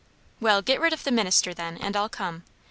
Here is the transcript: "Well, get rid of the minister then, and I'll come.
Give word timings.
"Well, 0.39 0.63
get 0.63 0.81
rid 0.81 0.93
of 0.93 1.03
the 1.03 1.11
minister 1.11 1.53
then, 1.53 1.77
and 1.77 1.95
I'll 1.95 2.09
come. 2.09 2.43